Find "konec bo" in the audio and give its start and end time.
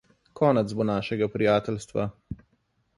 0.39-0.87